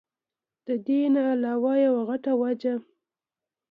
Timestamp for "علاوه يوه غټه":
1.31-2.33